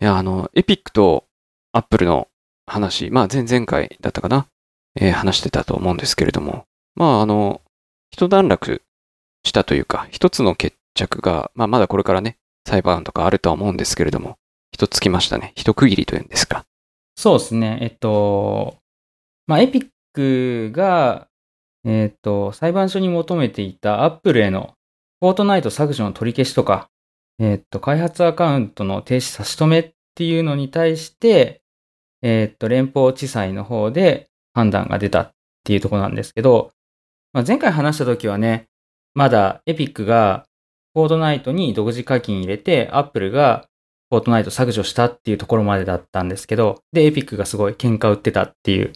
[0.00, 1.26] いや、あの、エピックと
[1.72, 2.28] アップルの
[2.66, 4.46] 話、まあ前々回だったかな、
[4.96, 7.60] えー話してたと思うんですけれども、まああの、
[8.10, 8.82] 一段落
[9.44, 14.36] したというか、一つの決着が、まあまだこれからね、裁判とかあるとは思うんですけれども、
[14.72, 15.52] 一つきましたね。
[15.54, 16.64] 一区切りというんですか。
[17.16, 17.78] そうですね。
[17.82, 18.78] えっと、
[19.46, 21.28] まあ、エピックが、
[21.84, 24.74] えっと、裁判所に求めていたアップルへの
[25.20, 26.88] フォートナイト削除の取り消しとか、
[27.40, 31.62] えっと、開発アカウントの停止差し止めっていうのに対して、
[32.20, 35.30] えっと、連邦地裁の方で判断が出たっ
[35.64, 36.72] ていうとこなんですけど、
[37.32, 38.68] まあ、前回話した時はね、
[39.14, 40.44] まだエピックが
[40.92, 43.66] フォートナイトに独自課金入れて、アップルが
[44.10, 48.92] フォートナイト削除したっていうところまでだったんですけど、で、エピックがすごい喧嘩売ってたっていう、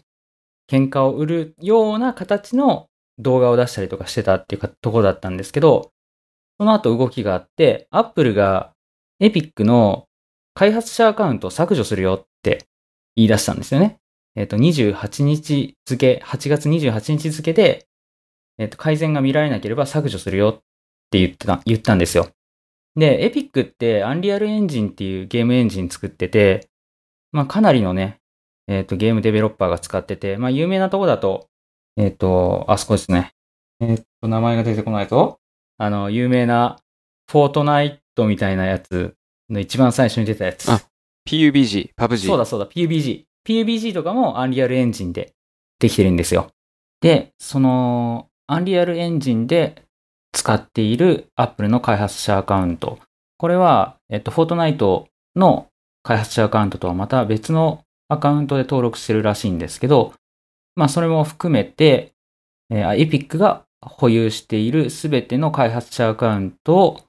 [0.70, 2.88] 喧嘩を売るような形の
[3.18, 5.93] 動画を出したりとかしてたっていうところだったんですけど、
[6.58, 8.72] その後動きがあって、アップルが
[9.20, 10.06] エピックの
[10.54, 12.66] 開発者アカウントを削除するよって
[13.16, 13.98] 言い出したんですよね。
[14.36, 17.86] えっ、と、28日付、8月28日付で、
[18.58, 20.54] えっ、と、改善が見られなければ削除するよっ
[21.10, 22.28] て言ってた、言ったんですよ。
[22.96, 26.68] で、エピックってアンリアルエンジンっていうゲームエンジン作ってて、
[27.32, 28.20] まあかなりのね、
[28.68, 31.48] えっ、と、ゲームデベロッパーが使ってて、まあ有名なとこだと、
[31.96, 33.32] えっ、と、あそこですね。
[33.80, 35.38] えっ、と、名前が出てこないと、
[35.78, 36.78] あの、有名な
[37.30, 39.14] フォートナイトみたいなやつ
[39.50, 40.70] の一番最初に出たやつ。
[40.70, 40.80] あ
[41.28, 42.26] PUBG、PUBG。
[42.26, 43.24] そうだそうだ、PUBG。
[43.46, 45.32] PUBG とかもアンリアルエンジンで
[45.78, 46.50] できてるんですよ。
[47.00, 49.82] で、その、アンリアルエンジンで
[50.32, 52.98] 使っている Apple の開発者アカウント。
[53.38, 55.68] これは、えっと、フォートナイトの
[56.02, 60.12] 開発者アカウントとはまた別のアカウントで登録してるらしいんですけど、
[60.76, 62.12] まあ、それも含めて、
[62.70, 67.00] えー、Epic が保有しているすべての開発者アカウントを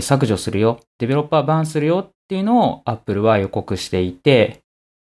[0.00, 4.60] 削除するよ、デベロッパーバンするよっていうのを Apple は予告していて、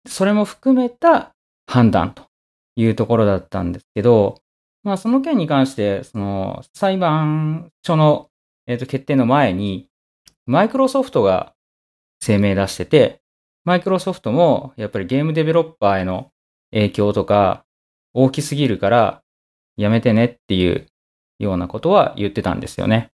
[0.07, 1.35] それも含めた
[1.67, 2.25] 判断と
[2.77, 4.43] いうところだったんですけど、
[4.83, 8.29] まあその件に関して、その裁判所の、
[8.67, 9.89] えーと決定の前に、
[10.47, 11.55] マイクロソフトが
[12.21, 13.21] 声明出してて、
[13.65, 16.31] マイクロソフトもやっぱりゲームデベロッパーへの
[16.71, 17.65] 影響とか
[18.13, 19.23] 大きすぎるから
[19.77, 20.87] やめてねっていう
[21.39, 23.11] ようなことは言ってたんですよね。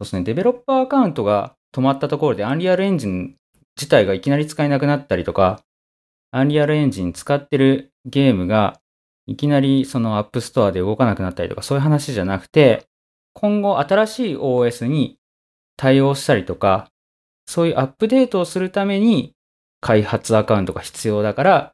[0.00, 3.36] そうですね、デベロッパーアカウントが止まったところで、アンリアルエンジン
[3.76, 5.60] 自体がいきなり使えなくなったりとか、
[6.30, 8.80] アンリアルエンジン使ってるゲームが
[9.26, 12.86] いきなりそのアップストアで動かなくなったりとか、そういう話じゃなくて、
[13.32, 15.18] 今後新しい OS に
[15.76, 16.88] 対応したりとか、
[17.46, 19.34] そういうアップデートをするために
[19.80, 21.72] 開発アカウントが必要だから、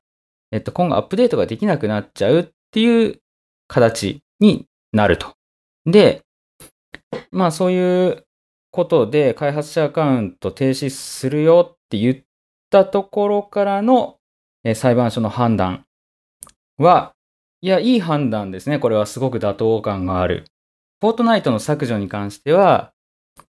[0.53, 3.19] えっと、今後アップデートができなくなっちゃうっていう
[3.69, 5.40] 形になると。
[5.87, 6.23] で、
[7.31, 8.25] まあそういう
[8.71, 12.17] ことで開発者アカウント停止するよって言っ
[12.71, 14.19] たところからの
[14.75, 15.85] 裁判所の判断
[16.79, 17.15] は、
[17.63, 18.79] いや、いい判断ですね。
[18.79, 20.47] これはすごく妥当感がある。
[21.01, 22.93] フォートナイトの削除に関しては、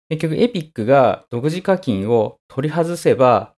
[0.08, 3.54] 結局エピックが独自課金を取り外せば、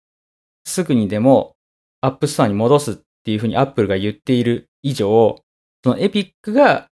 [0.66, 1.56] すぐにでも
[2.02, 5.42] アップストアに戻すっていうふうにアップルが言っている以上、
[5.84, 6.88] そのエピックが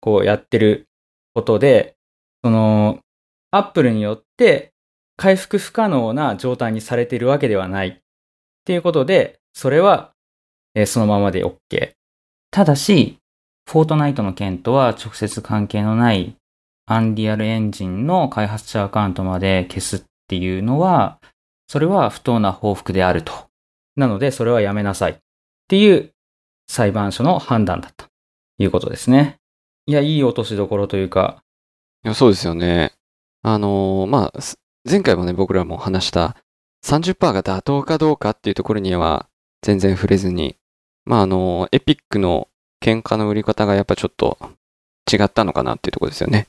[0.00, 0.87] こうやってる
[1.38, 1.96] ことで、
[2.42, 2.98] その
[3.50, 4.72] アップルによって
[5.16, 7.96] 回復不可能な状態にされているわけではないっ
[8.64, 10.12] ていうことで、それは
[10.74, 11.92] えーそのままで OK。
[12.50, 13.18] ただし、
[13.68, 16.36] フォートナイトの件とは直接関係のない
[16.86, 21.20] アンリアルエンジンの開発者アカウントまで消すっていうのは、
[21.68, 23.32] それは不当な報復であると。
[23.96, 25.16] なので、それはやめなさいっ
[25.68, 26.10] ていう
[26.68, 28.10] 裁判所の判断だったと
[28.58, 29.36] いうことですね。
[29.88, 31.42] いや、いい落としどころというか、
[32.04, 32.92] いやそうですよね。
[33.42, 36.36] あのーまあ、す前回もね、僕らも話した
[36.84, 39.30] 30%が妥当かどうかっていうところには
[39.62, 40.56] 全然触れずに、
[41.06, 42.48] まあ、あのーエピックの
[42.84, 44.36] 喧嘩の売り方がやっぱちょっと
[45.10, 46.48] 違ったのかなっていうところですよね。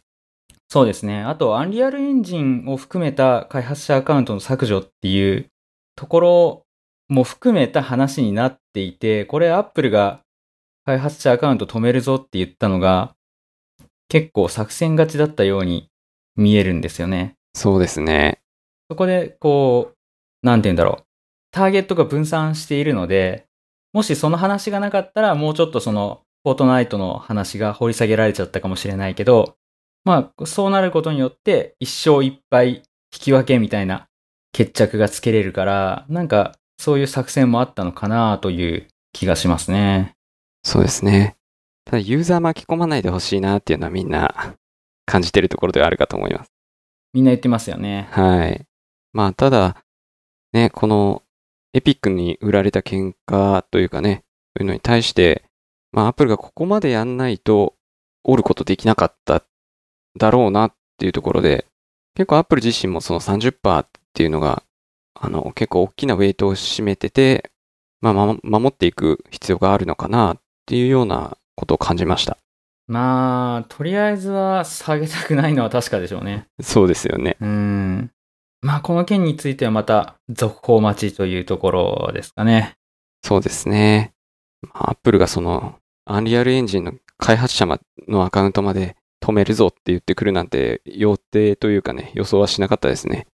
[0.67, 1.21] そうですね。
[1.21, 5.49] あと、アンリアルエンジンを含めた開発者アカウントの削除っていう
[5.95, 6.63] ところ
[7.07, 10.19] も含めた話になっていて、これアップルが
[10.85, 13.15] 開発者アカウント止めるぞって言ったのが、
[14.09, 15.89] 結構作戦勝ちだったように
[16.35, 17.35] 見えるんですよね。
[17.53, 18.41] そうですね。
[18.89, 21.03] そこで、こう、なんて言うんだろう。
[21.51, 23.45] ターゲットが分散しているので、
[23.93, 29.57] もしその話がなかったら、もうちょっとその、フォートナイトの話が掘り下げられちゃったかもしれないけど、
[30.05, 34.07] まあ、そうなることによって、一勝一敗引き分けみたいな
[34.53, 40.15] 決着がつけれるから、なんか、そういう作戦もあったのかなという気がしますね。
[40.63, 41.35] そうですね。
[41.89, 44.55] ただ、ユーザー巻き込まないでほしいなっていうのはみんな
[45.07, 46.51] 感じてるところではあるかと思います。
[47.13, 48.07] みんな言ってますよね。
[48.11, 48.63] はい。
[49.11, 49.83] まあ、ただ、
[50.53, 51.23] ね、この
[51.73, 54.23] エピックに売られた喧嘩というかね、
[54.55, 55.45] そういうのに対して、
[55.91, 57.73] まあ、アップルがここまでやんないと、
[58.23, 59.43] 折ることできなかった
[60.15, 61.65] だろうなっていうところで、
[62.13, 64.61] 結構アップル自身もその30%っていうのが、
[65.15, 67.49] あの、結構大きなウェイトを占めてて、
[67.99, 70.37] まあ、ま守っていく必要があるのかなっ
[70.67, 72.37] ていうようなことを感じました。
[72.87, 76.47] まあ、とりあえずは下げたくないのは確かでしょうね。
[76.59, 77.37] そうですよね。
[77.39, 78.11] うん。
[78.61, 82.77] まあ、この件についてはまた続報待ちというところですかね。
[83.23, 84.13] そうですね。
[84.73, 85.75] アップルがその、
[86.05, 87.67] アンリアルエンジンの開発者
[88.07, 93.27] のアカウントまで止めるぞって言ってくるなんて予定というかね、予想はしなかったですね。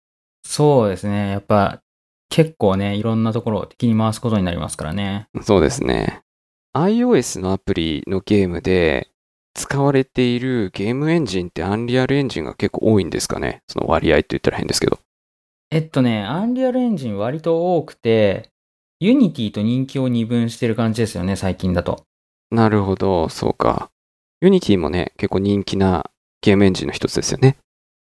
[0.43, 1.29] そうですね。
[1.29, 1.81] やっぱ、
[2.29, 5.29] 結構ね、いろんなところを敵に回すことになりますからね。
[5.41, 6.24] そうですね。
[6.75, 9.07] iOS のアプリのゲームで
[9.53, 13.61] 使われているゲームエンジンってアンリアルエンジンが結構多いんですかね？
[13.67, 14.99] その割合って言ったら変ですけど。
[15.69, 18.49] えっとね、アンリアルエンジン割と多くて、
[18.99, 22.03] ユニティと人気を二分してる感じですよね、最近だと。
[22.51, 23.89] なるほど、そうか。
[24.43, 26.09] Unity もね、結構人気な
[26.41, 27.55] ゲームエンジンの一つですよね。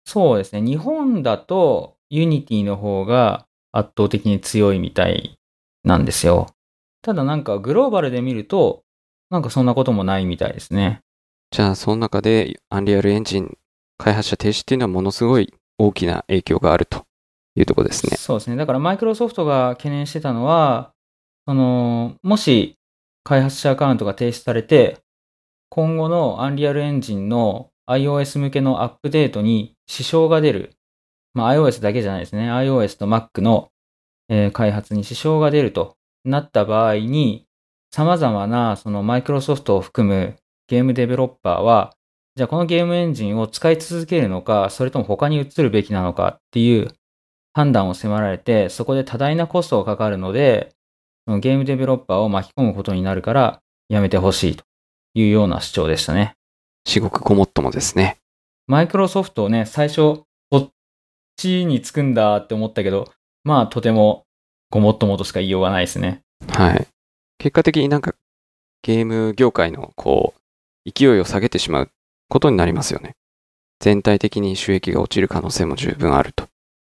[0.06, 0.62] そうですね。
[0.62, 5.38] 日本だとユニティの方が圧倒的に強いみたい
[5.84, 6.48] なんですよ。
[7.04, 8.84] ただなんかグローバルで見ると、
[9.30, 11.02] なんかそんなこともないみたいですね。
[11.52, 13.58] じゃあ、その中でアンリアルエンジン
[13.98, 17.06] 開発者停止っていうのはものすごい大きな影響があると
[17.56, 18.16] いうところですね。
[18.16, 18.56] そうですね。
[18.56, 20.94] だからマイクロソフトが懸念してたのは、
[21.46, 22.78] その、もし
[23.26, 25.00] 開発者アカウントが停止されて、
[25.70, 30.72] 今後のアンリアルエンジンの iOS 向けのアップデートに支障が出る。
[31.34, 32.50] まあ iOS だけじゃないですね。
[32.50, 33.72] iOS と Mac の、
[34.30, 37.46] えー開発に支障が出るとなった場合に、
[37.92, 40.36] 様々なそのマイクロソフトを含む
[40.68, 41.94] ゲームデベロッパーは、
[42.36, 46.92] じゃあこのゲームエンジンを使い続けるのか、それとも他に移るべきなのかっていう
[47.54, 50.74] 判断を迫られて、そこで多大なコストがかかるので、
[51.26, 54.64] そのゲームデベロッパーを巻き込むことになるから、やめてほしいと
[55.14, 56.34] いうような主張でしたね。
[56.86, 58.18] 至極ごもっともですね。
[58.66, 60.70] マイクロソフトね、最初、こっ
[61.36, 63.12] ちにつくんだって思ったけど、
[63.44, 64.26] まあとても
[64.74, 66.22] ごもっともとしか言いようがないですね。
[66.50, 66.88] はい。
[67.38, 68.16] 結果的になんか
[68.82, 71.90] ゲーム業界のこう、勢いを下げてしまう
[72.28, 73.16] ことになりますよね。
[73.80, 76.48] 全体的に収益が落ちる可能性も十分あると。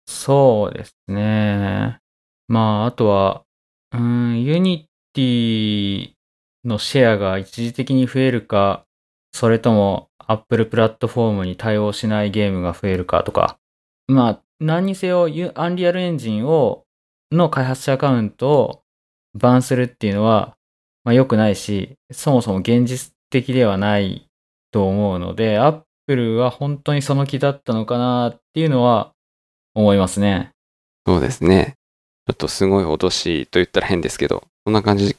[0.06, 2.00] そうですね。
[2.48, 3.44] まあ、あとは、
[3.92, 4.00] うー
[4.32, 6.10] ん、ユニティ
[6.66, 8.84] のシェアが一時的に増えるか、
[9.32, 13.56] それとも Apple プラットフォームに対応しないゲームが増えるかとか。
[14.06, 16.84] まあ、何にせよ、ユアンリアルエンジンを、
[17.32, 18.82] の開発者アカウントを
[19.34, 20.56] バンするっていうのは、
[21.04, 24.28] まあ良くないし、そもそも現実的ではない
[24.72, 29.12] と思うので、Apple は本当にその気だったのかなっていうのは
[29.74, 30.50] 思いますね。
[31.06, 31.76] そうですね。
[32.26, 35.16] ちょっとすごい脅しと言ったら変ですけど、そんな感じ、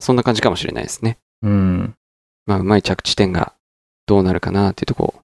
[0.00, 1.18] そんな感じかもしれないですね。
[1.42, 1.94] うん。
[2.46, 3.54] まあ、うまい着地点が
[4.06, 5.14] どうなるかなっていうとこ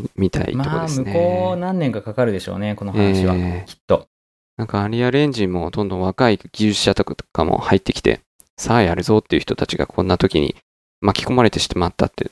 [0.00, 1.12] を見たいところまあ、ですね。
[1.12, 3.34] 向こう何年かかかるでしょうね、この話は。
[3.34, 4.08] えーきっと。
[4.56, 8.20] なんかアリアルエンジンもどんどん若い技術者とかも入ってきて、
[8.56, 10.56] さあやるぞっていう人たちがこんな時に
[11.00, 12.30] 巻き込まれてしまったって、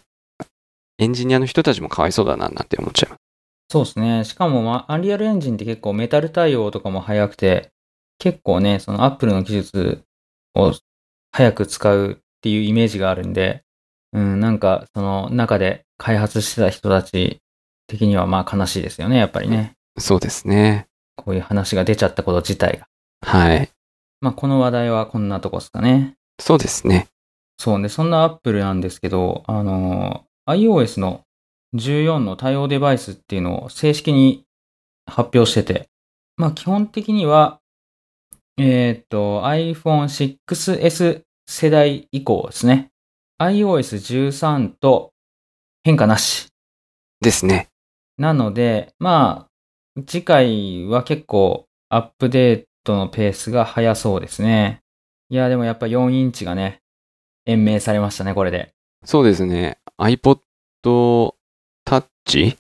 [0.99, 3.21] エンジニアの人たちもかわいそうだななんて思っちゃいます。
[3.71, 4.25] そうですね。
[4.25, 7.71] しかも、まあ、アンリアルエンジンって結構メタル対応とかも早くて、
[8.19, 10.03] 結構ね、その Apple の技術
[10.55, 10.75] を
[11.33, 13.63] 早く使うっていうイメージがあるんで、
[14.13, 17.39] うん、なんか、その中で開発してた人たち
[17.87, 19.73] 的にはまあ悲しいですよね、やっぱりね。
[19.99, 20.89] そうですね。
[21.21, 22.89] こういう話が出ちゃったこと自体が。
[23.23, 23.71] はい。
[24.21, 26.17] まあ、この話題はこんなとこですかね。
[26.41, 27.09] そうですね。
[27.59, 31.25] そうね、そんな Apple なんですけど、あの、iOS の
[31.75, 34.45] 14の対応デバイスっていうのを正式に
[35.07, 35.89] 発表してて、
[36.37, 37.61] まあ基本的には、
[38.57, 42.91] えーっと、iPhone 6S 世代以降ですね。
[43.41, 45.13] iOS13 と
[45.85, 46.49] 変化なし。
[47.21, 47.69] ですね。
[48.17, 49.50] なので、まあ、
[50.07, 54.83] 次回は結構アップデートのペースが速そうですね。
[55.29, 56.81] いや、でもやっぱ4インチがね、
[57.47, 58.73] 延命されましたね、これで。
[59.05, 59.79] そうですね。
[59.99, 60.41] iPod
[60.85, 62.57] Touch?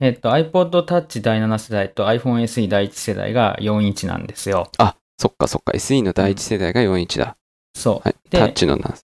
[0.00, 4.70] えっと、iPod Touch 第7世代と iPhone SE 第1世代が4インチなんですよ。
[4.78, 5.72] あ、そっかそっか。
[5.72, 7.36] SE の第一世代が4インチだ。
[7.74, 8.08] そう。
[8.08, 8.16] はい。
[8.28, 8.94] でタッチのな。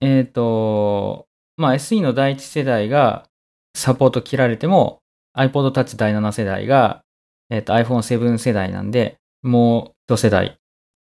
[0.00, 1.26] えっ、と、
[1.56, 3.26] まあ SE の第1世代が
[3.74, 4.99] サポート切られても
[5.36, 7.02] iPod Touch 第7世代が、
[7.50, 10.58] えっと iPhone7 世代なんで、もう一世代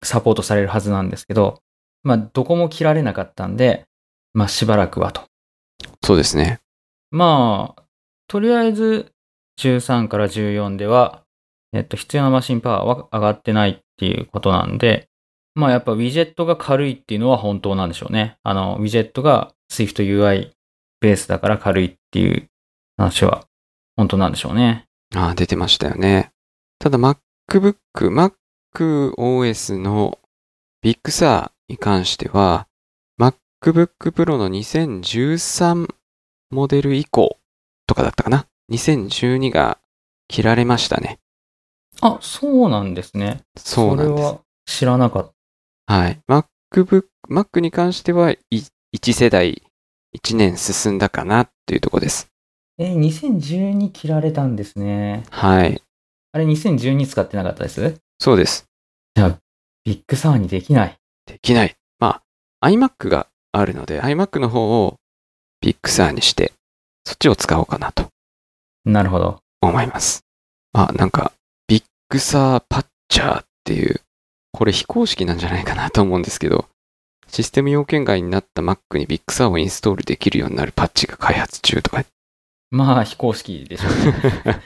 [0.03, 1.61] サポートされるはずなんですけど、
[2.03, 3.85] まあどこも切られなかったんで、
[4.33, 5.23] まあしばらくはと。
[6.03, 6.59] そうですね。
[7.11, 7.83] まあ、
[8.27, 9.11] とりあえず
[9.59, 11.23] 13から14では、
[11.73, 15.07] えっと、必要なマシンパワーは上がってないっていうことなんで、
[15.53, 18.37] まあやっぱウィジェットが軽いっていうのは本当なんでしょうね。
[18.43, 20.51] あの、ウィジェットが Swift UI
[20.99, 22.49] ベースだから軽いっていう
[22.97, 23.45] 話は
[23.95, 24.85] 本当なんでしょうね。
[25.15, 26.31] ああ、出てましたよね。
[26.79, 27.75] ただ MacBook、
[28.73, 30.19] MacOS の
[30.81, 32.67] Big Sur に関しては、
[33.19, 35.87] MacBook Pro の2013
[36.51, 37.39] モデル以降
[37.87, 39.79] とかだったかな？2012が
[40.27, 41.19] 切られましたね。
[42.01, 43.43] あ、そうなんですね。
[43.57, 44.07] そうなんです。
[44.07, 45.31] それは知らなかっ
[45.87, 45.93] た。
[45.93, 46.19] はい。
[46.27, 49.63] MacBook、Mac に関しては、1世代、
[50.17, 52.29] 1年進んだかなっていうところです。
[52.77, 55.23] えー、2012切られたんですね。
[55.31, 55.81] はい。
[56.31, 57.95] あれ2012使ってなかったです？
[58.19, 58.65] そうです。
[59.85, 60.97] ビッグサーにできない。
[61.27, 61.75] できない。
[61.99, 62.21] ま
[62.59, 64.95] あ、iMac があるので、iMac の方を
[65.61, 66.53] ビッグサーにして、
[67.05, 68.09] そっちを使おうかなと
[68.83, 69.39] なるほど。
[69.61, 70.25] 思います。
[70.73, 71.31] まあ、なんか、
[71.67, 74.01] ビッグサーパッチャーっていう、
[74.51, 76.67] これ非公式なんじゃないかなと思うんですけど、
[77.27, 82.03] システム要件外になった Mac にビッグサーをインストールできるようになるパッチが開発中とか、
[82.75, 84.59] まあ非公式でしょうね。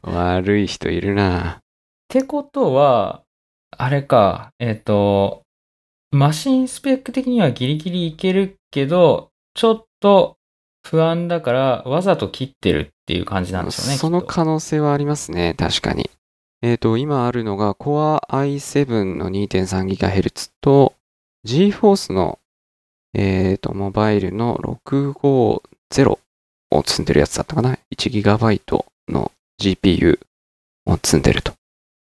[0.02, 1.62] 悪い人いるなっ
[2.08, 3.22] てことは、
[3.76, 5.42] あれか、えっ、と、
[6.12, 10.38] マシンスペック的にはギリギリいけるけど、ちょっと
[10.82, 13.98] 不安だからわざと切ってるっていう感じなんですよね。
[13.98, 16.08] その可能性はありますね、確かに。
[16.62, 20.94] えっ、と、今あるのが Core i7 の 2.3GHz と
[21.46, 22.38] GForce の、
[23.12, 26.18] えっ、と、モバイルの650
[26.70, 30.18] を積んでるやつだったかな ?1GB の GPU
[30.86, 31.52] を積んでると。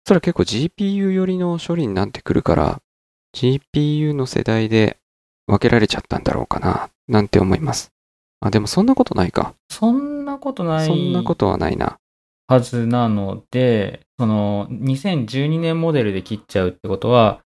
[0.06, 2.82] それは結構 GPU 寄りの処理になってくるから、
[3.36, 4.98] GPU の世代で
[5.48, 7.92] 分けられちゃったんだろうかな、なんて思います。
[8.40, 9.54] あ、でもそんなことないか。
[9.70, 11.98] そんなことないそんなことはないな。
[12.48, 17.42] はずなので、その2012年モデルで切っちゃうってことは、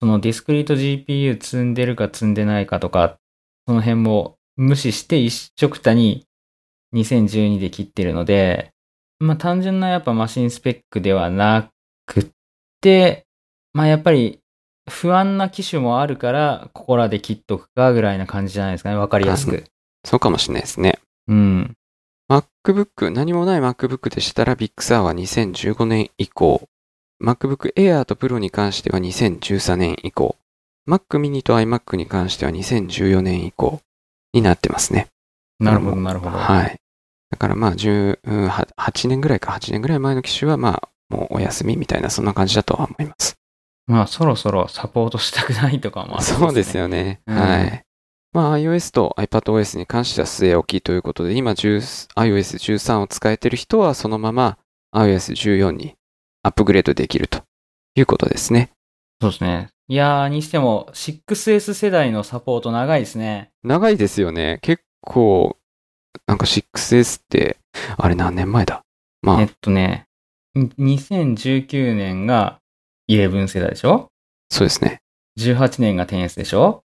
[0.00, 3.18] そのディスクリート GPU 積んでるか積んでないかとか、
[3.68, 6.26] その辺も無視して一緒くたに
[6.94, 8.70] 2012で切ってるので、
[9.18, 11.70] まあ単純なやっぱマシンスペックではな
[12.06, 12.26] くっ
[12.80, 13.26] て、
[13.72, 14.40] まあやっぱり
[14.88, 18.96] 不安な機種もあるから、ここらで切っとくかぐらいな感じじゃないですかね。
[18.96, 19.64] わかりやすく。
[20.04, 20.98] そうかもしれないですね。
[21.28, 21.74] うん。
[22.30, 26.68] MacBook、何もない MacBook でしたら Big Sur は2015年以降、
[27.22, 30.36] MacBook Air と Pro に関しては2013年以降、
[30.88, 33.80] Mac mini と iMac に関しては2014年以降
[34.32, 35.08] になってますね。
[35.58, 36.36] なるほど、なるほど。
[36.36, 36.79] はい。
[37.30, 43.36] だからまあ10、うんは8年ぐらいか、8年ぐらい前の機種はまあもうお休みみたいなそんな感じだとは思います。
[43.86, 47.20] まあそろそろサポートしたくないとかもあるそうですよね。
[47.26, 47.84] うんはい。
[48.32, 54.58] まあ iOS と iPadOS に関しては据え置きということで、今10 iOS13 を使えてる人はそのまま
[54.94, 55.94] iOS14 に
[56.42, 57.42] アップグレードできると
[57.96, 58.70] いうことですね。
[59.20, 59.68] そうですね。
[59.88, 63.50] いやー、にしても 6S 世代のサポート長いですね。
[63.64, 64.60] 長いですよね。
[64.62, 65.56] 結構、
[66.26, 67.58] なんか 6S って、
[67.96, 68.82] あれ何年前だ？
[69.22, 70.06] まあえっ、とね、
[70.56, 72.58] 2019年が
[73.10, 74.08] 11世代でしょ？
[74.50, 75.00] そうですね。
[75.38, 76.82] 18年が 10S でしょ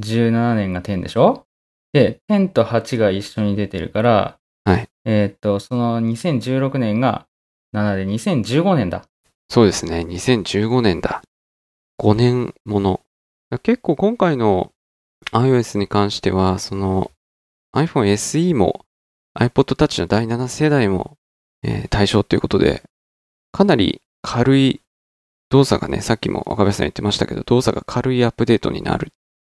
[0.00, 1.44] ?17 年が10でしょ？
[1.92, 7.26] で、10と8が一緒に出てるから、はいえっと、その2016年が
[7.74, 9.04] 7で2015年だ。
[9.48, 10.00] そうですね。
[10.00, 11.22] 2015年だ。
[12.00, 13.00] 5年もの。
[13.62, 14.72] 結構今回の
[15.32, 17.12] iOS に関しては、その
[17.76, 18.84] iPhone SE も
[19.38, 21.16] iPod Touch の第7世代も、
[21.62, 22.82] えー対象ということで、
[23.52, 24.80] かなり軽い
[25.50, 29.12] 動作がね、さっきも若林さん言ってましたけど、動作が軽いアップデートになる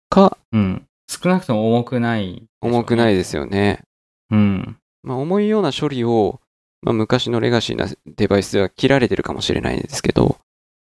[0.10, 0.86] か、うん。
[1.08, 2.44] 少なくとも重くない、。
[2.62, 3.84] 重くないいですよね。
[4.32, 4.78] うん。
[5.04, 6.40] まあ、重いような処理を、
[6.82, 10.38] まあ、昔のレガシーなデバイスでは切られてるかもしれないんですけど、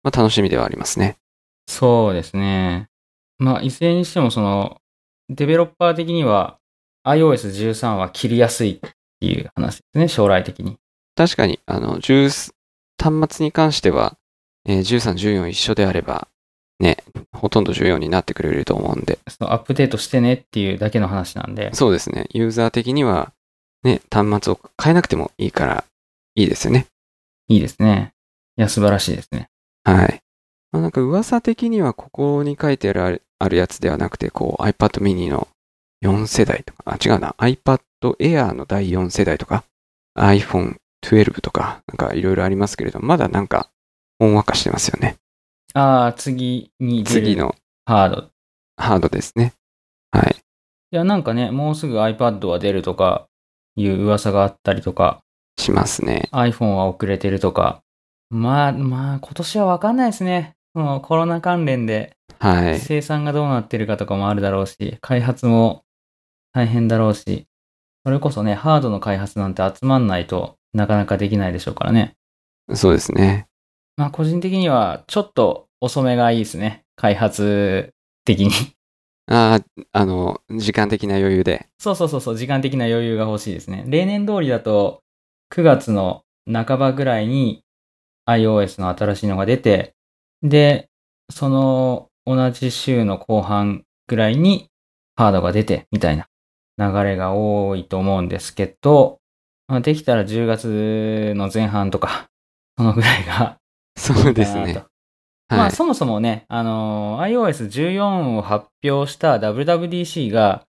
[0.03, 1.17] まあ、楽しみではありますね。
[1.67, 2.89] そうですね。
[3.39, 4.81] まあ、いずれにしても、その、
[5.29, 6.59] デベロッパー的には
[7.09, 10.77] iOS13 は切りやすいっていう話ですね、将来的に。
[11.17, 12.53] 確かに、あの、10
[12.99, 14.17] 端末に関しては、
[14.67, 16.29] えー13、14一緒であれば、
[16.81, 16.99] ね、
[17.33, 21.71] ほとんど14になってくれると思うんで、そのアップデートしてねっていうだけの話なんで。
[21.75, 23.33] そうですね、ユーザー的には、
[23.83, 25.85] ね、端末を変えなくてもいいから、
[26.35, 26.87] いいですよね。
[27.49, 28.13] いいですね。
[28.57, 29.49] いや、素晴らしいですね。
[29.85, 30.21] はい。
[30.71, 35.49] まあ、なんか噂的には、ここに書いてあるあるやつではなくて、こう、iPad mini の
[36.03, 39.65] 4世代とか、あ、違うな、iPad Air の第4世代とか、
[40.17, 43.71] iPhone 12とか、なんかいろいろありますけれど、まだなんか、
[44.19, 45.17] ほんわかしてますよね。
[45.75, 47.55] ああ、次に出る次の
[47.87, 48.23] ハード。
[48.23, 48.29] い
[48.77, 49.55] ハードですね。
[50.11, 50.37] はい。
[50.91, 53.29] や、なんかね、もうすぐ iPad は出るとか
[53.77, 55.21] いう噂があったりとか、
[55.59, 56.29] しますね。
[56.33, 57.83] iPhone は遅れてるとか。
[58.31, 60.55] まあ、まあ、今年はわかんないですね。
[60.75, 62.79] コロナ関連ではい。
[62.79, 65.83] 生産がどうなってるかとかもあるだろうし、開発も
[66.53, 67.47] 大変だろうし、
[68.05, 72.17] それこそね、ハードの開発なんて集まんないとなかなかできないでしょうからね。
[72.75, 73.49] そうですね。
[73.97, 76.85] まあ個人的にはちょっと遅めがいいですね。
[76.97, 77.93] 開発
[78.25, 78.51] 的に。
[79.31, 81.69] ああ、あの、時間的な余裕で。
[81.79, 83.85] そうそうそうそう、時間的な余裕が欲しいですね。
[83.87, 85.03] 例年通りだと
[85.51, 87.63] 9月の半ばぐらいに
[88.27, 89.95] iOS の新しいのが出て、
[90.43, 90.89] で、
[91.31, 94.71] その同じ週の後半ぐらいに
[95.17, 96.27] ハードが出てみたいな
[96.79, 99.19] 流れが多いと思うんですけど、
[99.67, 102.29] まあ、できたら10月の前半とか、
[102.79, 103.59] そのぐらいが
[103.97, 104.85] そうですね。
[105.49, 105.67] まはい。
[105.69, 110.65] あそもそもね、あのー iOS14 を発表した WWDC が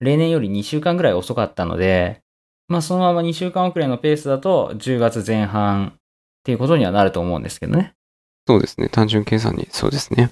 [0.00, 2.20] 例年より2週間ぐらい遅かったので、
[2.68, 5.92] まあそのまま2週間遅れのペースだと10月前半っ
[6.44, 7.94] ていうことにはなると思うんですけどね。
[8.46, 8.88] そうですね。
[8.90, 10.30] 単純計算に、そうですね。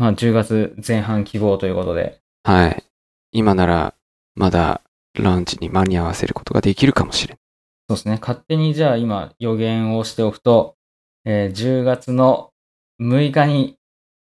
[0.00, 2.20] まあ10月前半希望ということで。
[2.44, 2.82] はい。
[3.32, 3.94] 今なら、
[4.34, 4.82] まだ、
[5.14, 7.40] ランチに間に合わせることができるかもしれない。
[7.88, 8.18] そうですね。
[8.20, 10.76] 勝手にじゃあ今予言をしておくと、
[11.24, 12.52] えー10月の
[13.00, 13.76] 6日に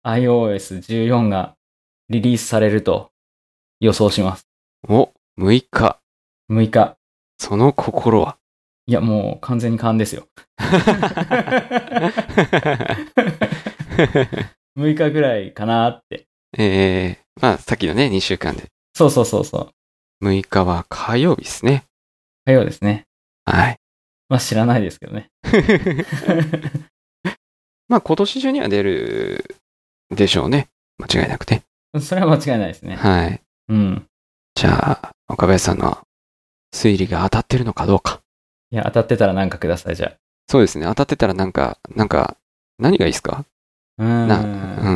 [0.05, 1.55] iOS14 が
[2.09, 3.11] リリースされると
[3.79, 4.47] 予想します。
[4.87, 5.99] お、6日。
[6.49, 6.97] 6日。
[7.37, 8.37] その心は？
[8.85, 10.27] いや、もう完全に勘ですよ。
[14.77, 16.25] 6日ぐらいかなって。
[16.57, 18.71] えー、まあ、さっきのね、2週間で。
[18.93, 19.71] そうそうそうそ
[20.21, 20.25] う。
[20.25, 21.83] 6日は火曜日ですね。
[22.45, 23.05] 火曜ですね。
[23.45, 23.77] はい。
[24.29, 25.29] まあ知らないですけどね。
[27.89, 29.59] まあ、今年中には出る
[30.09, 30.67] でしょうね。
[30.97, 31.61] 間違いなくて。
[32.01, 32.95] それは間違いないですね。
[32.95, 33.41] はい。
[33.69, 34.05] うん。
[34.55, 35.99] じゃあ、岡林さんの
[36.73, 38.21] 推理が当たってるのかどうか。
[38.71, 40.15] いや、当たってたら何かください、じゃ
[40.49, 40.85] そうですね。
[40.85, 42.37] 当たってたらなんか、なんか、
[42.79, 43.45] 何がいいですか？
[43.97, 44.03] あ。
[44.03, 44.27] うーん。
[44.27, 44.43] な、う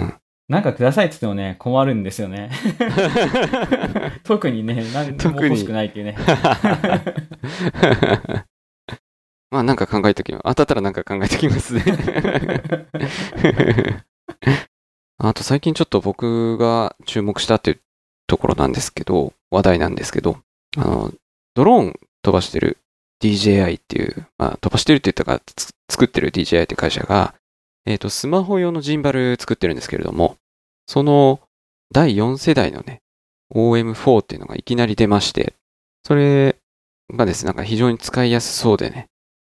[0.06, 0.14] ん。
[0.50, 2.50] なんかくださいって言ってもね、困るんですよね。
[4.24, 6.16] 特にね、何も特に欲しくないっていうね。
[9.52, 10.44] まあなんか考えときます。
[10.46, 11.84] 当たったらなんか考えときますね。
[15.20, 17.82] あと最近ちょっと僕が注目したっていう
[18.28, 20.38] ところなんですけど、話題なんですけど、
[20.78, 21.12] あの、
[21.56, 22.78] ドローン飛ばしてる
[23.22, 27.34] DJI っていう、まあ飛ばしてるって言ったか、つ作ってる DJI って会社が、
[27.88, 30.36] えっ、と、スマホ用のジンバル作ってるんですけれども、
[30.88, 31.40] その
[31.94, 33.02] 第4世代のね、
[33.56, 35.54] OM4 っていうのがいきなり出まして、
[36.04, 36.58] それ
[37.14, 39.08] がですね、なんか非常に使いやすそうでね、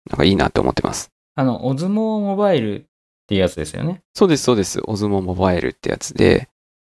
[0.10, 1.12] なんかいいなって思ってます。
[1.36, 2.84] あの、オズモモバイルっ
[3.28, 4.02] ていうやつですよね？
[4.14, 4.82] そうです、そうです。
[4.84, 6.50] オズモモバイルってやつで、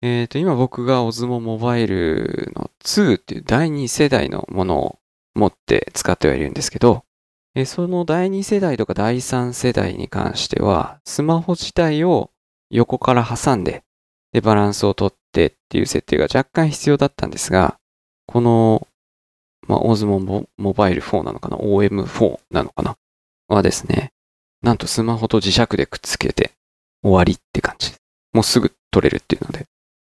[0.01, 4.99] えっ、と、今僕がオズモモバイルの2っていう第2世代のものを
[5.35, 7.03] 持って使ってはいるんですけど、
[7.57, 12.29] えーその第2世代とか第3世代に関しては、スマホ自体を
[12.69, 13.83] 横から挟んで、
[14.31, 17.79] で、バランスをとってっていう設定が若干必要だったんですが、
[18.27, 18.87] この、
[19.67, 22.95] まあ、オズモモモバイル4なのかな ?OM4 なのかな？
[23.47, 24.11] はですね、
[24.61, 26.51] なんとスマホと磁石でくっつけて
[27.01, 27.91] 終わりって感じ。
[28.33, 29.65] もうすぐ撮れるっていうので。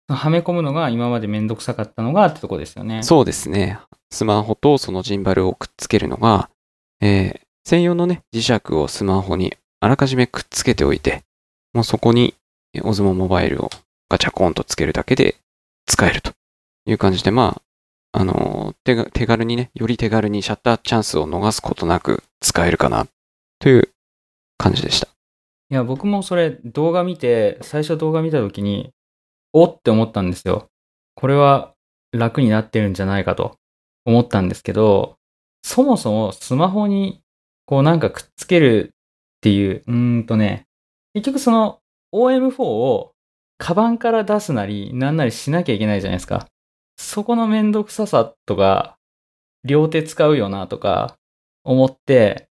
[0.10, 3.04] はめ込むのが今までめんどくさかったのがってとこですよね。
[3.04, 3.80] そうですね。
[4.12, 6.50] スマホとそのジンバルをくっつけるのが、
[7.02, 11.24] えー専用のね、磁石をスマホにあらかじめくっつけておいて、
[11.74, 12.34] もうそこに
[12.82, 13.70] オズモモバイルを
[14.10, 15.36] ガチャコンとつけるだけで
[15.86, 16.32] 使えると
[16.86, 17.62] いう感じで、ま
[18.14, 23.06] あ、あのー、手軽にね、より手軽にシャッターチャンスを逃すことなく使えるかな
[23.60, 23.90] という
[24.58, 25.10] 感じでした。
[25.70, 28.94] いや、僕もそれ動画見て、最初動画見た時に、
[29.52, 30.68] おって思ったんですよ。
[31.16, 31.74] これは
[32.14, 33.58] 楽になってるんじゃないかと
[34.06, 35.17] 思ったんですけど、
[35.68, 37.20] そもそもスマホに
[37.66, 40.66] こうなんかくっつけるっていう、うーんとね、
[41.14, 41.80] 結局その
[42.14, 43.12] OM4 を
[43.58, 46.48] カバンから出すなりなんなりしなきゃいけないじゃないですか。
[46.96, 48.96] そこのめんどくささとか、
[49.66, 51.18] 両手使うよなとか
[51.66, 52.48] 思って、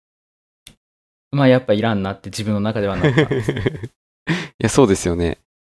[1.31, 3.51] まあやっぱいらんなって自分の中ではなったんです。
[3.51, 3.55] い
[4.59, 5.39] や、そうですよね。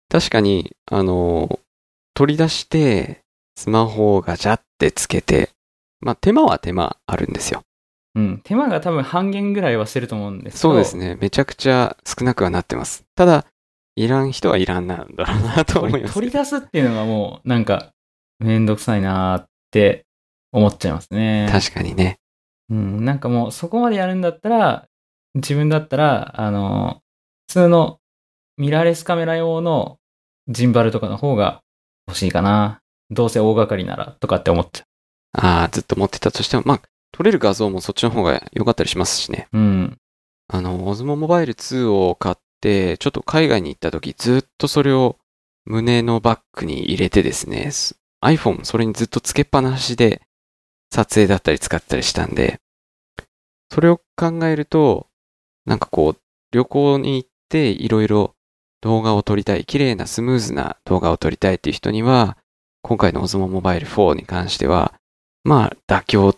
[0.10, 1.60] 確かに、あの、
[2.15, 3.21] 取り出して、
[3.56, 5.52] スマホをガチャってつけて、
[5.99, 7.63] まあ、手間は手間あるんですよ。
[8.15, 8.41] うん。
[8.43, 10.60] 手間が多分半減ぐらいはしてると思うんですけど。
[10.60, 11.17] そうですね。
[11.19, 13.05] めちゃくちゃ少なくはなってます。
[13.15, 13.45] ただ、
[13.95, 16.13] いらん人はいらんなんだろうなと思います。
[16.13, 17.91] 取り出すっていうのがもう、なんか、
[18.39, 20.05] めんどくさいなーって
[20.51, 21.49] 思っちゃいますね。
[21.51, 22.19] 確かにね。
[22.69, 23.05] うん。
[23.05, 24.88] なんかもう、そこまでやるんだったら、
[25.36, 27.01] 自分だったら、あの、
[27.47, 27.99] 普通の
[28.57, 29.97] ミラーレスカメラ用の
[30.47, 31.62] ジンバルとかの方が
[32.07, 32.81] 欲しいかな。
[33.10, 34.87] どうせ大掛かりなら、とかって思っちゃ
[35.33, 39.47] ああ、ずっと持ってたとしても、まあ、撮れる画像もそっちの方が良かったりしますしね。
[39.53, 39.57] う。
[39.57, 39.97] うん。
[40.47, 45.17] あの、オズモモバイル2を買っで、ちょっと海外に行った時、ずっとそれを
[45.65, 50.21] 胸のバッグに入れてですね、す iPhone それにずっとつけっぱなしで
[50.91, 52.59] 撮影だったり使ったりしたんで、
[53.71, 55.07] それを考えると、
[55.65, 58.33] なんかこう、旅行に行っていろいろ
[58.81, 62.37] 動画を撮りたい、綺麗なスムーズな動画を撮りたいっていう人には、
[62.81, 64.93] 今回の Osmo Mobile 4に関しては、
[65.47, 66.36] まあ、妥協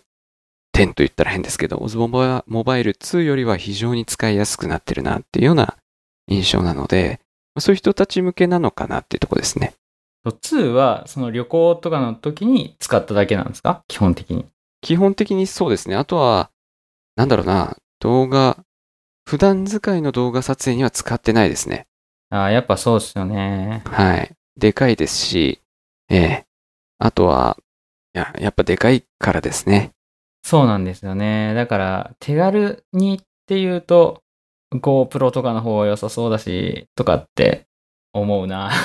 [0.72, 2.08] 点と言ったら変ですけど、Osmo
[2.48, 5.78] Mobile 2よりは非常に使いやすくなってるなっていうような
[6.28, 7.19] 印象なので、
[7.58, 9.74] そういう人たち向けなのかなっていうところですね。
[10.26, 13.84] 2は、その旅行とかの時に使っただけなんですか？
[13.88, 14.45] 基本的に。
[14.82, 15.95] 基本的にそうですね。
[15.95, 16.52] あとは、
[17.15, 18.63] なんだろうな、動画、
[19.28, 21.88] 普段使いの動画撮影には使ってないですね。
[22.30, 23.82] ああ、やっぱそうですよね。
[23.86, 24.32] はい。
[24.56, 25.60] でかいですし、
[26.10, 26.45] ええ
[27.00, 27.63] あとは、い
[28.13, 29.91] や、やっぱでかいからですね。
[30.43, 31.54] そうなんですよね。
[31.54, 34.22] だから、手軽にっていうと、
[34.74, 37.65] GoPro とかの方が良さそうだし、とかって
[38.13, 38.72] 思うな。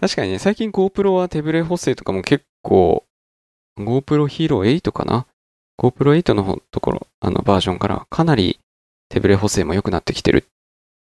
[0.00, 3.04] 確かにね、最近 GoPro は手ブレ補正とかも結構、
[3.78, 5.26] GoPro Hero 8かな
[5.78, 8.58] ?GoPro 8の方ところ、あのバージョンからかなり
[9.08, 10.48] 手ブレ補正も良くなってきてる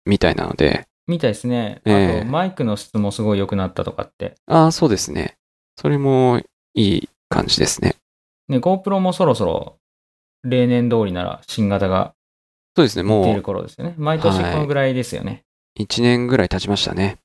[0.05, 1.81] みたいなので、みたいですね。
[1.85, 4.35] あええと、マイクの質もすごい良くなったとかって。
[4.45, 5.37] ああ、そうですね。
[5.75, 6.41] それも
[6.73, 7.95] いい感じですね。
[8.47, 9.77] ね、GoPro もそろそろ、
[10.43, 12.13] 例年通りなら新型が
[12.75, 13.95] そうですね、出ているもう頃ですよね。
[13.97, 15.43] 毎年このぐらいですよね。
[15.79, 17.17] 1年ぐらい経ちましたね。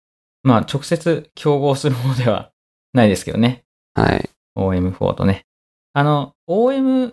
[0.43, 2.51] まあ、直接競合するものでは
[2.93, 3.65] ないですけどね。
[3.95, 4.29] はい。
[4.57, 5.45] OM4 とね。
[5.93, 7.13] あの、OM4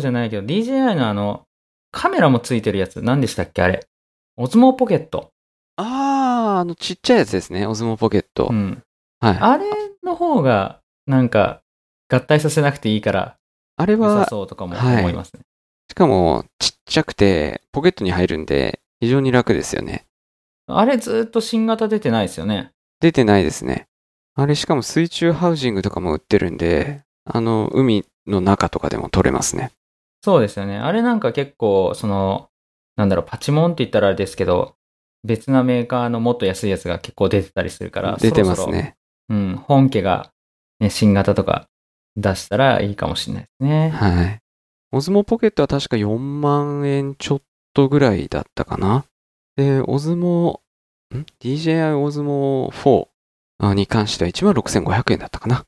[0.00, 1.46] じゃないけど、DJI のあの、
[1.92, 3.62] カメラもついてるやつ、何でしたっけ？
[3.62, 3.86] あれ。
[4.36, 5.30] オズモポケット。
[6.58, 8.48] あのちっちゃいやつですね、オズモポケット。
[8.50, 8.82] うん。
[9.20, 9.36] はい。
[9.38, 9.66] あれ
[10.02, 11.60] の方が、なんか、
[12.08, 13.36] 合体させなくていいから、
[13.76, 15.40] あれは、そうとかもはい思いますね。
[15.90, 20.06] しかもちっちゃくてポケットに入るんで非常に楽ですよね。
[20.66, 22.72] あれずっと新型出てないですよね。
[23.00, 23.86] 出てないですね。
[24.34, 29.72] あれしかも水中ハウジングとかも売ってるんで、あの、海の中とかでも撮れますね。
[30.22, 30.78] そうですよね。
[30.78, 32.48] あれなんか結構、その、
[32.96, 34.74] なんだろう、パチモンって言ったらあれですけど、
[35.24, 38.96] 別なメーカーのもっと安いやつが結構出てたりするから、出てますそろそろね。
[39.30, 40.30] うん、本家が、
[40.80, 41.68] ね、新型とか
[42.16, 43.90] 出したらいいかもしれないですね。
[43.90, 44.38] はい。
[44.92, 49.04] オズモポケットは確か4万円ちょっとぐらいだったかな。
[49.56, 50.60] で、オズモ、
[51.14, 55.64] ん ?DJI オズモ4に関しては16,500円だったかな。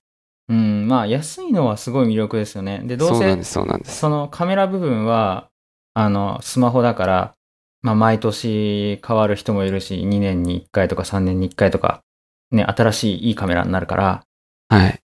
[0.48, 2.82] うん、まあ安いのはすごい魅力ですよね。
[2.84, 3.98] で、どうせそうなんで、す、そうなんです。
[3.98, 5.48] そのカメラ部分は、
[5.94, 7.35] あの、スマホだから、
[7.86, 12.00] まあ毎年変わる人もいるし、2年に1回とか3年に1回とか、
[12.50, 14.24] ね、新しいいいカメラになるから、
[14.68, 15.00] はい。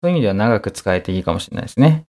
[0.00, 2.04] そういう意味では長く使えていいかもしれないですね。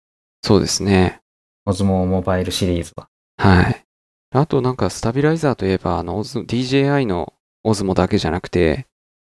[0.42, 1.20] そうですね。
[1.66, 3.08] オズモモバイルシリーズは。
[3.36, 3.84] はい。
[4.30, 8.86] あとなんかスタビライザーといえば、あの、DJI のオズモだけじゃなくて、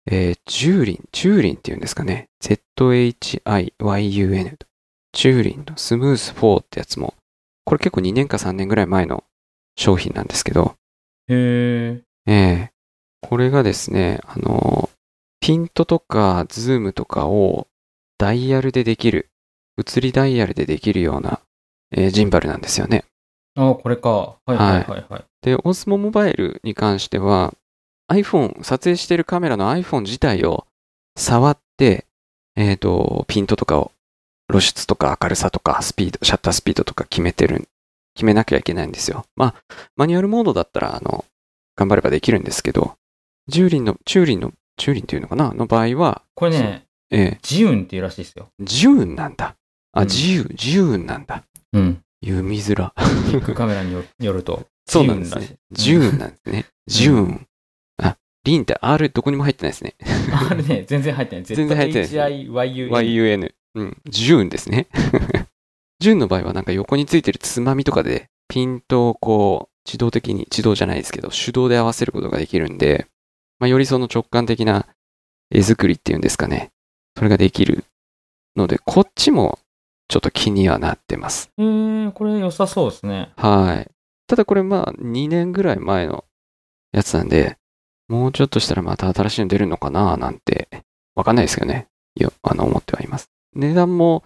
[0.05, 2.29] えー、チューリン、チューリンっていうんですかね。
[2.43, 3.73] ZHIYUN。
[5.13, 7.15] Zhiyun の Smooth 4ってやつも、
[7.63, 9.23] これ結構2年か3年ぐらい前の
[9.75, 10.75] 商品なんですけど、
[11.27, 12.01] へえ。
[12.27, 12.71] ええ
[13.21, 14.89] これがですね、あの、
[15.39, 17.67] ピントとかズームとかを
[18.17, 19.29] ダイヤルでできる、
[19.77, 21.39] 物理ダイヤルでできるような、
[21.91, 23.03] えージンバルなんですよね。
[23.55, 24.09] あ、これか。
[24.09, 25.25] はいはいはいはい。
[25.41, 27.53] で、オスモモバイルに関しては、
[28.11, 30.67] iPhone、撮影しているカメラの iPhone 自体を
[31.17, 32.05] 触って、
[32.55, 33.91] えっ、と、ピントとかを、
[34.49, 37.67] 露出とか明るさとかスピード、シャッタースピードとか決めてる、
[38.15, 39.25] 決めなきゃいけないんですよ。
[39.35, 39.55] まあ、
[39.95, 41.25] マニュアルモードだったら、あの、
[41.75, 42.95] 頑張ればできるんですけど、
[43.47, 45.53] ジューリンの、チューリンの、チューリンっていうのかな？
[45.53, 48.47] の場合は、これね、ええジウンっていうらしいですよ。
[48.59, 49.55] ジューンなんだ。
[49.93, 51.43] あ、うんジュー、ジューンなんだ。
[51.73, 52.01] うん。
[52.23, 52.93] 読みづら。
[53.31, 54.65] ビッグカメラによ よると。
[54.87, 55.55] そうなんですね。
[55.71, 56.65] ジュンなんですね。
[56.87, 57.47] ジューン。
[58.01, 59.95] あ、リンって R どこにも入ってないですね。
[59.99, 60.47] らしい。
[60.51, 61.45] あれね、全然入ってない。
[61.45, 62.89] 全然入ってないですね ZHIYU。
[62.89, 63.53] YUN。
[63.75, 64.01] うん。
[64.07, 64.87] ジューンですね。
[66.05, 73.07] ジューンの場合はなんか横についてるつまみとかでピントをこう自動的に、自動じゃないですけど手動で合わせることができるんで、
[73.57, 74.85] まあ、よりその直感的な
[75.49, 76.69] 絵作りっていうんですかね。
[77.17, 77.85] それができる
[78.55, 79.57] ので、こっちも
[80.07, 81.49] ちょっと気にはなってます。
[81.57, 83.31] へー、これ良さそうですね。
[83.35, 83.91] はい。
[84.27, 86.23] ただこれまあ2年ぐらい前の
[86.91, 87.57] やつなんで、
[88.09, 90.83] もうちょっとしたらまた新しいの出るのかななんて、
[91.15, 91.87] わかんないですけどね。
[92.15, 93.31] よ、あの、思ってはいます。
[93.55, 94.23] 値段も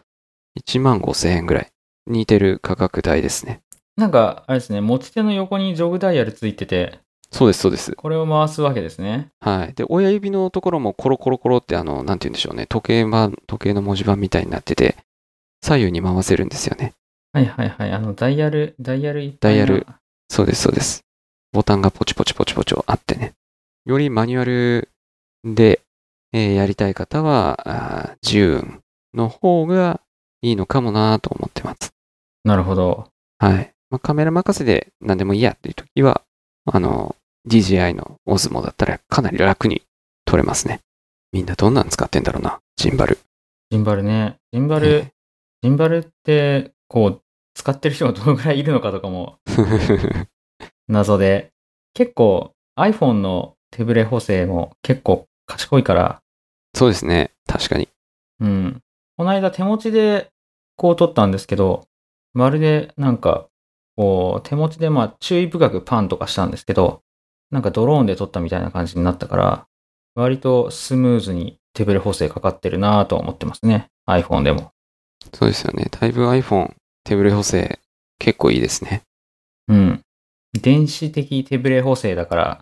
[0.58, 1.72] 1万5千円ぐらい。
[2.08, 3.62] 似てる価格帯ですね。
[3.98, 7.00] なんか、あれですね、持ち手の横にジョグダイヤルついてて、
[7.32, 7.94] そうです、そうです。
[7.94, 9.30] これを回すわけですね。
[9.40, 9.74] はい。
[9.74, 12.66] で、親指のところもコロコロコロってあの、なんて言うんでしょうね。
[12.66, 14.96] 時計盤、時計の文字盤みたいになってて、
[15.64, 16.94] 左右に回せるんですよね。
[17.34, 17.92] はいはいはい。
[17.92, 19.86] あの、ダイヤル、ダイヤルいっぱいなダイヤル
[20.32, 21.02] そうです、そうです。
[21.52, 23.34] ボタンがポチポチポチポチあってね。
[23.86, 24.90] よりマニュアル
[25.44, 25.82] で、
[26.34, 28.64] えーやりたい方は、あー自由
[29.14, 30.02] の方が
[30.42, 31.92] いいのかもなと思ってます。
[32.44, 33.08] なるほど。
[33.40, 33.74] はい。
[33.90, 36.22] まあ、カメラ任せで何でもいいやっていう時は、
[36.66, 37.16] あの、
[37.48, 39.84] DJI の Osmo だったらかなり楽に
[40.26, 40.82] 撮れますね。
[41.32, 43.18] みんなどんなん使ってんだろうな、ジンバル。
[43.72, 44.38] ジンバルね。
[44.52, 45.12] ジンバル、え
[45.62, 47.22] ジンバルって、こう、
[47.54, 50.28] 使ってる人がどのぐらいいるのかとかもー
[50.88, 51.52] 謎で、
[51.94, 56.22] 結構 iPhone の手ブレ補正も結構賢いから、
[56.74, 57.32] そうですね。
[57.48, 57.90] 確かに。
[58.40, 58.82] うん。
[59.20, 60.30] この間手持ちで
[60.78, 61.90] こう撮ったんですけど、
[62.34, 63.50] まるでなんか、
[63.98, 67.02] こう、手持ちでまあ注意深くパンとかしたんですけど、
[67.52, 69.68] なんかドローンで撮ったみたいな感じになったから、
[70.16, 73.90] 割とスムーズに手ブレ補正かかってるなぁと思ってますね。
[74.08, 74.72] iPhone でも。
[75.34, 75.88] そうですよね。
[75.92, 76.72] だいぶ iPhone
[77.04, 77.78] 手ブレ補正
[78.20, 79.02] 結構いいですね。
[79.68, 80.02] うん。
[80.62, 82.60] 電子的手ブレ補正だから、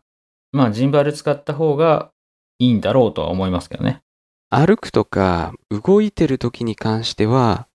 [0.53, 2.09] まあジンバル使った方が
[2.57, 4.01] いいんだろうとは思いますけどね。
[4.49, 7.67] 歩くとか動いてる時に関しては、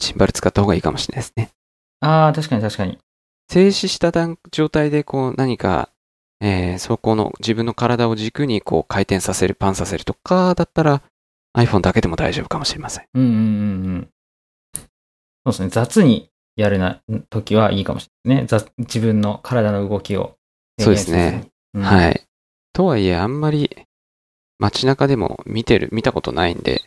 [0.00, 1.50] シンバル使った方がいいかもしれないですね。
[2.00, 2.98] ああ、確かに確かに。
[3.50, 5.90] 静止した段状態でこう何か、
[6.40, 11.02] えーそこの自分の体を軸にこう回転させる、パンさせるとかだったら
[11.56, 13.04] iPhone だけでも大丈夫かもしれません。
[13.14, 13.38] うんうんうんう
[13.98, 14.08] ん。
[14.74, 15.68] そうですね。
[15.68, 18.60] 雑にやるな時はいいかもしれないですね。
[18.60, 20.36] 雑自分の体の動きを。
[20.80, 22.22] そうですねうんはい。
[22.72, 23.86] とはいえあんまり
[24.62, 26.82] 街中でも見てる、見たことないんで、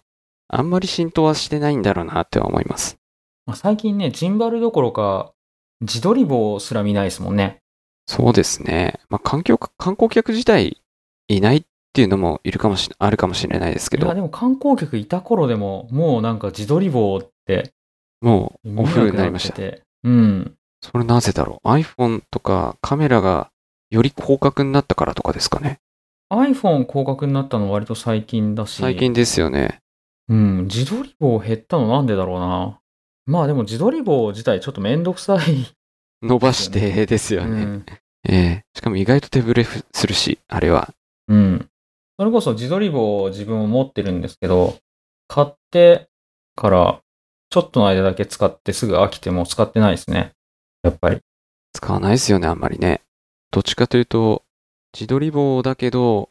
[0.47, 2.97] あんまり浸透はしてないんだろうなっては思います。
[3.45, 5.33] まあ最近ね、ジンバルどころか、
[5.81, 7.59] 自撮り棒すら見ないですもんね。
[8.07, 9.01] そうですね。
[9.09, 10.81] まあ環境、観光客自体
[11.27, 17.73] いないっていうのもいるかもしれ、あるかもしれないですけどいや、、でも観光客いた頃でも、もうなんか自撮り棒って
[18.21, 19.55] もうオフにくなりましてた。
[19.57, 19.81] て。
[20.05, 20.55] うん。
[20.81, 23.51] それなぜだろう ?iPhone とかカメラが
[23.89, 25.79] より広角になったからとかですかね。
[26.31, 28.81] iPhone 広角になったの割と最近だし。
[28.81, 29.79] 最近ですよね。
[30.27, 32.79] うん、自撮り棒減ったのなんでだろうな。
[33.27, 35.67] まあでも自撮り棒自体ちょっとめんどくさい。
[36.21, 37.63] 伸ばしてですよね。
[37.63, 37.85] うん。
[38.27, 40.93] ええしかも意外と手ぶれふするし、あれは。
[41.27, 41.69] うん。
[42.17, 44.77] それこそ自撮り棒を自分も持ってるんですけど、
[45.27, 46.07] 買って
[46.55, 47.01] から
[47.49, 50.33] ちょっとの間だけ使ってすぐ飽きてもう使ってないですね。
[50.83, 51.19] やっぱり。
[51.73, 53.01] 使わないですよね、あんまりね。
[53.51, 54.43] どっちかというと、
[54.95, 56.29] 自撮り棒だけど、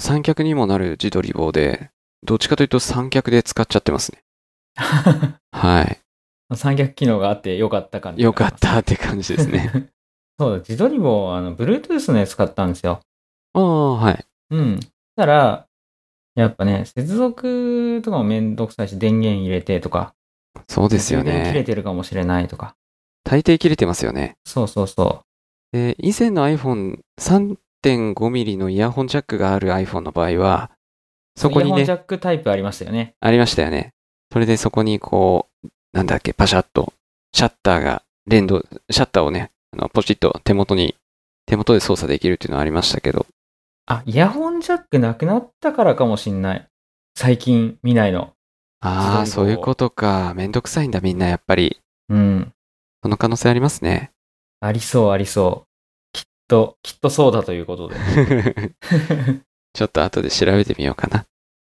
[0.00, 1.90] 三脚にもなる自撮り棒で、
[2.24, 4.24] どっちかというと三脚で使っちゃってますね。
[5.52, 6.00] はい。
[6.56, 8.22] 三脚機能があってよかった感じ。
[8.24, 9.90] よかったって感じですね。
[10.38, 13.00] そうだ、自撮り棒、あの、Bluetooth のやつ買ったんですよ。
[13.52, 14.24] ああ、はい。
[14.50, 14.80] うん。
[14.80, 15.66] そしたら、
[16.34, 20.14] やっぱね、接続とかもめんどくさいし、電源入れてとか、
[20.68, 21.64] そうですよ充電切れね。
[21.64, 22.74] てるかもしれないとか。
[23.22, 24.36] 大抵切れてますよね。
[24.44, 25.22] そうそうそ
[25.70, 26.98] で、以前の iPhone
[27.84, 30.70] 3.5ミリのイヤホンジャックがある iPhone の場合は、
[31.36, 31.40] う。
[31.40, 33.14] そこにねイヤホンジ、ャックタイプありましたよね。
[33.20, 33.92] ありましたよね。
[34.32, 36.92] それでそこにこう、なんだっけ、パシャッと、
[37.32, 40.96] シャッターが連動、シャッターをね、あのポチッと手元に、
[41.46, 43.26] 手元で操作できるっていうのはありましたけど、
[43.86, 46.66] あ、イヤホンジャックなくなったからかもしんない。
[47.16, 48.32] 最近見ないの。
[48.80, 50.32] ああ、そういうことか。
[50.34, 51.80] めんどくさいんだ、みんな、やっぱり。
[52.08, 52.52] うん。
[53.02, 54.10] その可能性ありますね。
[54.60, 55.73] ありそうありそう。
[56.48, 57.96] と、きっとそうだということで。
[59.74, 61.26] ちょっと後で調べてみようかな。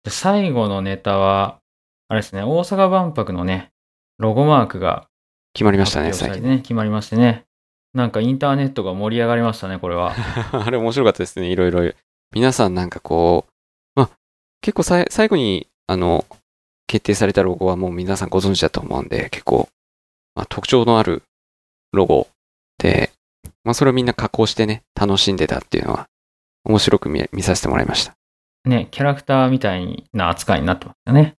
[0.03, 1.59] で最後のネタは、
[2.07, 3.71] あれですね、大阪万博のね、
[4.17, 5.07] ロゴマークが
[5.53, 6.43] 決まりましたね、発最近。
[6.43, 7.45] ね、決まりましてね。
[7.93, 10.13] なんかインターネットが盛り上がりましたね、これは。
[10.53, 11.91] あれ面白かったですね、いろいろ。
[12.31, 14.09] 皆さんなんかこう、まあ、
[14.61, 16.25] 結構さい最後に、あの、
[16.87, 19.69] 決定されたロゴはもう皆さんご存知だと思うんで、結構、
[20.35, 21.23] まあ、特徴のある
[21.91, 22.27] ロゴ
[22.77, 23.11] で、
[23.63, 26.07] まあ、それをみんな加工してね、楽しんでたっていうのは、
[26.63, 28.15] 面白く見見させてもらいました。
[28.65, 31.35] ね、キャラクターみたいな扱いになってましたね。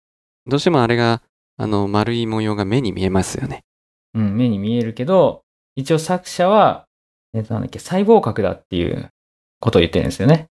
[0.46, 1.22] どうしてもあれが、
[1.56, 3.64] あの、丸い模様が目に見えますよね。
[4.14, 5.42] うん、目に見えるけど、
[5.76, 6.86] 一応作者は、
[7.34, 9.08] えっと、なんだっけ、細胞核だっていう
[9.60, 10.48] ことを言ってるんですよね。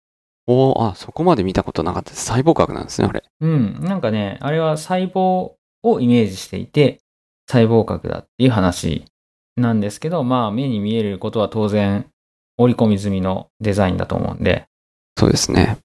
[0.46, 2.26] おーあ、そこまで見たことなかったです。
[2.26, 3.22] 細胞核なんですね、あれ。
[3.40, 5.52] うん、なんかね、あれは細胞
[5.82, 7.00] をイメージしていて、
[7.48, 9.04] 細胞核だっていう話
[9.60, 12.06] なんですけど、まあ目に見えることは当然
[12.58, 14.66] 織り込み済みのデザインだと思うんで、
[15.16, 15.78] そうですね。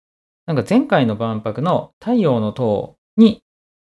[0.46, 3.42] なんか前回の万博の太陽の塔に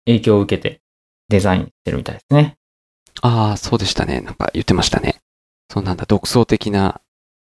[0.07, 0.81] 影響を受けて
[1.29, 2.57] デザインしてるみたいですね。
[3.23, 4.21] ああ、そうでしたね。
[4.21, 5.17] なんか言ってましたね。
[5.71, 7.01] そうなんだ、独創的な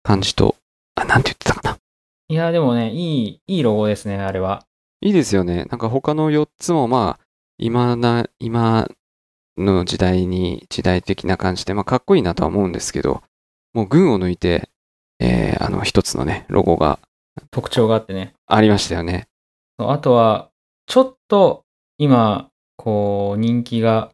[0.02, 0.56] 感じと、
[0.94, 1.78] あ、なんて言ってたかな。
[2.28, 4.64] いや、でもね、いい、いいロゴですね、あれは。
[5.00, 5.64] いいですよね。
[5.64, 7.24] なんか他の4つもまあ、
[7.58, 8.88] 今な、今
[9.58, 13.22] の時代に、時代的な感じで、まあかっこいいなとは思うんですけど、
[13.74, 14.68] もう群を抜いて、
[15.18, 16.98] えーあの、一つのね、ロゴが
[17.50, 18.34] 特徴があってね。
[18.46, 19.28] ありましたよね。
[19.78, 20.50] あとは、
[20.86, 21.64] ちょっと
[21.98, 24.10] 今、こう、人気が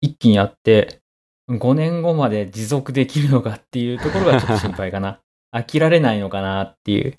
[0.00, 1.00] 一気にあって、
[1.48, 5.20] 5年後まで持続できるのかっていうところがちょっと心配かな。
[5.54, 7.14] 飽きられないのかなっていう。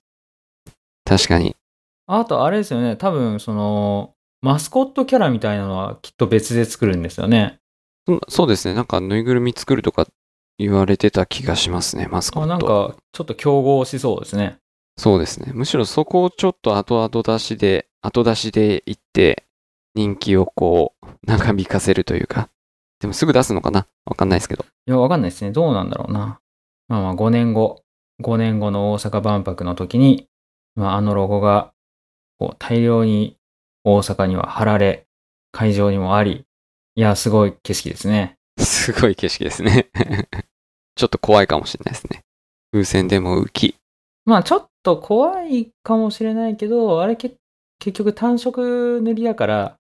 [1.05, 1.55] 確かに。
[2.07, 2.95] あと、あれですよね。
[2.95, 7.59] 多分、その、マスコットキャラみたいなのはきっと別で作るんですよね。
[8.05, 8.73] そそうですね。
[8.73, 10.07] なんか、ぬいぐるみ作るとか
[10.57, 12.45] 言われてた気がしますね、マスコット。
[12.45, 14.57] あなんか、ちょっと競合しそうですね。
[14.97, 15.51] そうですね。
[15.53, 19.45] むしろそこをちょっと後々出しで、後出しでいって、
[19.95, 22.49] 人気をこう、長引かせるというか。
[22.99, 23.87] でもすぐ出すのかな？
[24.05, 24.65] わかんないですけど。
[24.87, 25.51] いや、わかんないですね。
[25.51, 26.39] どうなんだろうな。
[26.87, 27.81] まあまあ、5年後、
[28.21, 30.27] 5年後の大阪万博の時に、
[30.75, 31.73] まあ、あのロゴが、
[32.39, 33.37] こう、大量に
[33.83, 35.05] 大阪には貼られ、
[35.51, 36.45] 会場にもあり、
[36.95, 38.37] いや、すごい景色ですね。
[38.59, 39.89] すごい景色ですね。
[40.95, 42.21] ちょっと怖いかもしれないですね。
[42.71, 43.75] 風船でも浮き。
[44.25, 47.33] まあ、ちょっと怖いかもしれないけど、あれけ、
[47.79, 49.75] 結局単色塗りだから、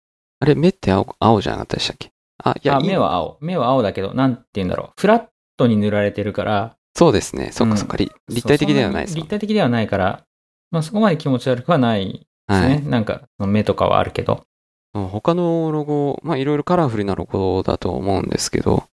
[0.41, 2.11] あれ、目って青青じゃなかったでしたっけ？
[2.43, 3.37] あ、いや、あ、いい目は青。
[3.41, 5.01] 目は青だけど、なんて言うんだろう。
[5.01, 5.25] フラッ
[5.57, 7.51] トに塗られてるから、そうですね。
[7.51, 7.97] そっかそっか。
[7.97, 10.23] り立体的ではないです立体的ではないから、
[10.71, 12.67] まあそこまで気持ち悪くはないですね。
[12.67, 12.83] はい。
[12.85, 14.45] なんか、目とかはあるけど。
[14.93, 18.85] 他のロゴ、まあいろいろカラフルなロゴだと思うんですけど、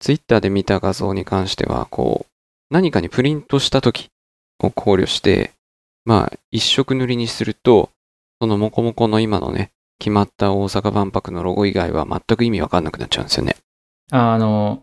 [0.00, 2.32] ツイッターで見た画像に関しては、こう、
[2.70, 4.08] 何かにプリントした時
[4.58, 5.52] を考慮して、
[6.04, 7.90] まあ一色塗りにすると、
[8.40, 13.56] そのモコモコの今のね、決まった大阪万博のロゴ以外は全く意味わかんなくなっちゃうんですよね。
[14.10, 14.82] あの、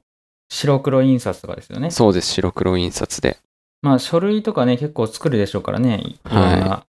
[0.50, 1.92] 白黒印刷とかですよね。
[1.92, 3.38] そうです、白黒印刷で。
[3.82, 6.00] まあ書類とかね、結構作るでしょうからね。
[6.00, 6.86] いろんな。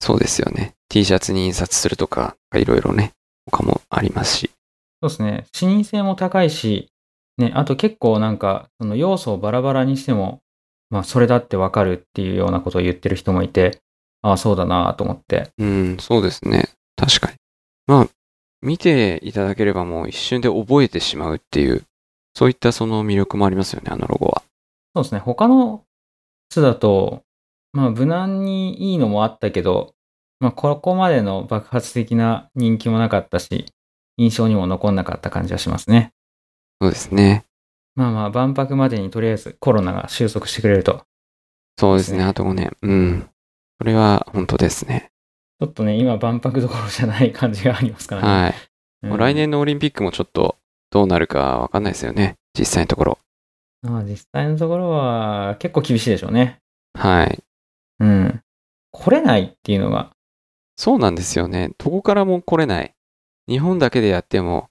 [0.00, 0.74] そうですよね。
[0.88, 3.12] T シャツに印刷するとか、いろいろね、
[3.52, 4.50] 他もありますし。
[5.02, 5.46] そうですね。
[5.54, 6.88] 視認性も高いし、
[7.38, 10.40] ね、あと結構なんか、その要素をバラバラにしても、
[10.90, 13.80] まあそれだってわかるっていうようなことを言ってる人もいて、
[14.22, 15.50] ああ、そうだなと思って。
[15.58, 16.68] うん、そうですね。
[16.96, 17.36] 確かに。
[17.86, 18.08] まあ、
[18.62, 21.82] 見ていただければもう一瞬で覚えてしまうっていう、
[22.34, 24.42] そういったその魅力もありますよね、あのロゴは。
[24.94, 25.20] そうですね。
[25.20, 25.82] 他の
[26.50, 27.22] 巣だと、
[27.72, 29.94] まあ無難にいいのもあったけど、
[30.42, 33.66] まあここまでの爆発的な人気もなかったし、
[34.16, 36.12] 印象にも残んなかった感じはしますね。
[36.80, 37.44] そうですね。
[37.94, 41.04] まあまあ万博までにとりあえずコロナが収束してくれると。
[41.78, 42.18] そうですね。
[42.18, 42.76] ですねあと5年。
[42.82, 43.30] うん。
[43.78, 45.12] それは本当ですね。
[45.60, 48.28] ちょっとね、今万博どころじゃない感じがありますからね。
[48.28, 48.54] はい。
[49.04, 50.56] うんもう来年のオリンピックもちょっと
[50.90, 52.36] どうなるかわかんないですよね。
[52.56, 53.18] 実際のところ。
[53.82, 56.58] まあ実際のところは結構厳しいでしょうね。
[56.94, 57.42] はい。
[58.00, 58.40] うん。
[58.92, 60.12] 来れないっていうのが、
[60.82, 61.70] そうなんですよね。
[61.78, 62.92] どこからも来れない。
[63.46, 64.68] 日本だけでやっても、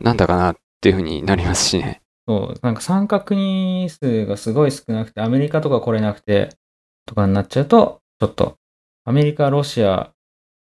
[0.00, 2.02] なんだかなっていうふうになりますしね。
[2.26, 6.48] そう、なんか参加国数がすごい少なくて、アメリカとか来れなくて、
[7.06, 8.56] とかになっちゃうと、ちょっと、
[9.04, 10.10] アメリカ、ロシア、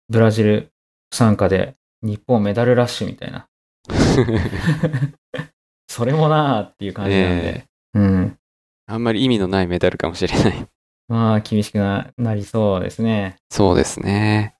[0.09, 0.71] ブラジル
[1.13, 3.45] 参加で、日本メダルラッシュみたいな。
[5.87, 8.39] それもなーっていう感じなんで、うん。
[8.87, 10.67] あんまり意味のないメダルかもしれない。
[11.09, 13.35] まあ、厳しくななりそうですね。
[13.51, 14.52] そうですね。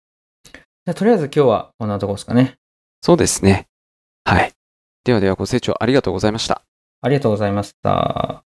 [0.86, 2.56] じゃあ、とりあえず今日はこんなとこですかね。
[3.02, 3.68] そうですね。
[4.26, 4.52] はい。
[5.06, 6.62] ではではご清聴ありがとうございました。
[7.02, 8.44] ありがとうございました。